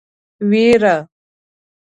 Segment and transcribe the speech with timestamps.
[0.49, 0.95] وېره.